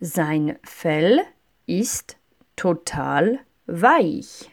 [0.00, 1.22] Sein Fell
[1.64, 2.18] ist
[2.54, 4.50] total weich.